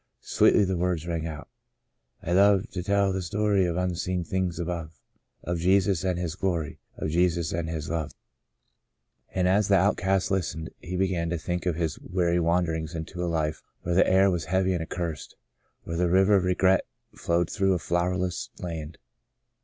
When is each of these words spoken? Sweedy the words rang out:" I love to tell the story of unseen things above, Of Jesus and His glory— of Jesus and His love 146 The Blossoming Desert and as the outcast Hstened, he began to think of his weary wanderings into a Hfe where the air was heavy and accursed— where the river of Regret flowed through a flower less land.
Sweedy 0.19 0.63
the 0.63 0.77
words 0.77 1.05
rang 1.05 1.27
out:" 1.27 1.47
I 2.23 2.33
love 2.33 2.67
to 2.71 2.81
tell 2.81 3.13
the 3.13 3.21
story 3.21 3.67
of 3.67 3.77
unseen 3.77 4.23
things 4.23 4.57
above, 4.57 4.99
Of 5.43 5.59
Jesus 5.59 6.03
and 6.03 6.17
His 6.17 6.33
glory— 6.33 6.79
of 6.97 7.11
Jesus 7.11 7.51
and 7.51 7.69
His 7.69 7.87
love 7.87 8.11
146 9.33 10.27
The 10.27 10.33
Blossoming 10.33 10.65
Desert 10.65 10.69
and 10.71 10.71
as 10.71 10.71
the 10.71 10.71
outcast 10.71 10.75
Hstened, 10.75 10.87
he 10.89 10.97
began 10.97 11.29
to 11.29 11.37
think 11.37 11.67
of 11.67 11.75
his 11.75 11.99
weary 11.99 12.39
wanderings 12.39 12.95
into 12.95 13.21
a 13.21 13.27
Hfe 13.29 13.61
where 13.83 13.93
the 13.93 14.07
air 14.07 14.31
was 14.31 14.45
heavy 14.45 14.73
and 14.73 14.81
accursed— 14.81 15.35
where 15.83 15.97
the 15.97 16.09
river 16.09 16.35
of 16.35 16.45
Regret 16.45 16.87
flowed 17.13 17.51
through 17.51 17.73
a 17.75 17.77
flower 17.77 18.17
less 18.17 18.49
land. 18.57 18.97